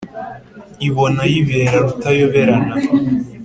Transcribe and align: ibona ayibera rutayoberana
ibona 0.87 1.19
ayibera 1.27 1.77
rutayoberana 1.83 2.73